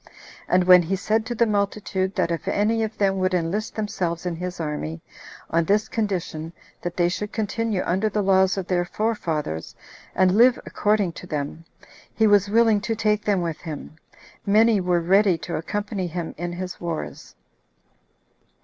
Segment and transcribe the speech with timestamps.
[0.47, 4.25] And when he said to the multitude, that if any of them would enlist themselves
[4.25, 4.99] in his army,
[5.51, 9.75] on this condition, that they should continue under the laws of their forefathers,
[10.15, 11.65] and live according to them,
[12.15, 13.95] he was willing to take them with him,
[14.43, 17.35] many were ready to accompany him in his wars.